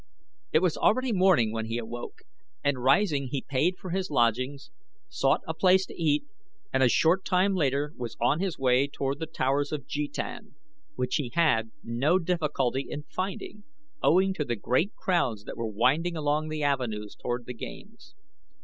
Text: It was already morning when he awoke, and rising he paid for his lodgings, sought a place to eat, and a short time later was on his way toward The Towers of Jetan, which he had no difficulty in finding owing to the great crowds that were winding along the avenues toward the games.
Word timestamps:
It 0.51 0.63
was 0.63 0.77
already 0.77 1.13
morning 1.13 1.51
when 1.51 1.67
he 1.67 1.77
awoke, 1.77 2.21
and 2.63 2.81
rising 2.83 3.27
he 3.27 3.45
paid 3.47 3.77
for 3.77 3.91
his 3.91 4.09
lodgings, 4.09 4.71
sought 5.07 5.41
a 5.47 5.53
place 5.53 5.85
to 5.85 5.93
eat, 5.93 6.25
and 6.73 6.81
a 6.81 6.89
short 6.89 7.23
time 7.23 7.53
later 7.53 7.93
was 7.95 8.17
on 8.19 8.39
his 8.39 8.57
way 8.57 8.87
toward 8.87 9.19
The 9.19 9.27
Towers 9.27 9.71
of 9.71 9.85
Jetan, 9.85 10.55
which 10.95 11.17
he 11.17 11.31
had 11.35 11.69
no 11.83 12.17
difficulty 12.17 12.87
in 12.89 13.03
finding 13.11 13.63
owing 14.01 14.33
to 14.33 14.43
the 14.43 14.55
great 14.55 14.95
crowds 14.95 15.43
that 15.43 15.55
were 15.55 15.67
winding 15.69 16.17
along 16.17 16.47
the 16.49 16.63
avenues 16.63 17.15
toward 17.15 17.45
the 17.45 17.53
games. 17.53 18.15